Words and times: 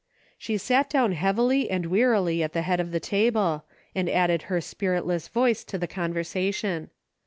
She 0.39 0.57
sat 0.57 0.89
down 0.89 1.11
heavily 1.11 1.69
and 1.69 1.85
wearily 1.85 2.41
at 2.41 2.53
the 2.53 2.63
head 2.63 2.79
of 2.79 2.89
the 2.89 2.99
table, 2.99 3.65
and 3.93 4.09
added 4.09 4.41
her 4.49 4.59
spiritless 4.59 5.27
voice 5.27 5.63
to 5.65 5.77
the 5.77 5.85
conversation. 5.85 6.89